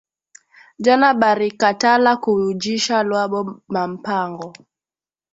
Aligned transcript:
Jana 0.83 1.09
barikatala 1.21 2.11
ku 2.23 2.31
ujisha 2.49 2.97
lwabo 3.07 3.39
ma 3.73 3.83
mpango 3.93 4.47